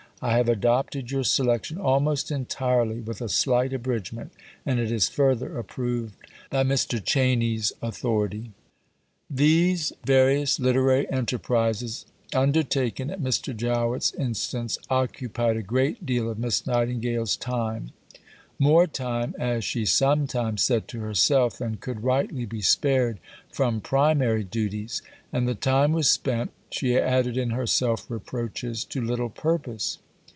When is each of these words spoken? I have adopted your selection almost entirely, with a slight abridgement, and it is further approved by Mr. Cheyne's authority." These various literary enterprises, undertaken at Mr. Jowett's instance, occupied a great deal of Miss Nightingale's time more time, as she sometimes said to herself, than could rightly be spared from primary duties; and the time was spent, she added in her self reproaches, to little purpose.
I 0.23 0.37
have 0.37 0.49
adopted 0.49 1.09
your 1.09 1.23
selection 1.23 1.79
almost 1.79 2.29
entirely, 2.29 2.99
with 3.01 3.21
a 3.21 3.27
slight 3.27 3.73
abridgement, 3.73 4.31
and 4.67 4.79
it 4.79 4.91
is 4.91 5.09
further 5.09 5.57
approved 5.57 6.13
by 6.51 6.63
Mr. 6.63 7.03
Cheyne's 7.03 7.73
authority." 7.81 8.51
These 9.31 9.93
various 10.05 10.59
literary 10.59 11.11
enterprises, 11.11 12.05
undertaken 12.35 13.09
at 13.09 13.19
Mr. 13.19 13.57
Jowett's 13.57 14.13
instance, 14.13 14.77
occupied 14.91 15.57
a 15.57 15.63
great 15.63 16.05
deal 16.05 16.29
of 16.29 16.37
Miss 16.37 16.67
Nightingale's 16.67 17.35
time 17.35 17.89
more 18.59 18.85
time, 18.85 19.33
as 19.39 19.63
she 19.63 19.85
sometimes 19.85 20.61
said 20.61 20.87
to 20.89 20.99
herself, 20.99 21.57
than 21.57 21.77
could 21.77 22.03
rightly 22.03 22.45
be 22.45 22.61
spared 22.61 23.19
from 23.51 23.81
primary 23.81 24.43
duties; 24.43 25.01
and 25.33 25.47
the 25.47 25.55
time 25.55 25.93
was 25.93 26.11
spent, 26.11 26.51
she 26.69 26.95
added 26.95 27.37
in 27.37 27.49
her 27.49 27.65
self 27.65 28.05
reproaches, 28.07 28.85
to 28.85 29.01
little 29.01 29.29
purpose. 29.31 29.97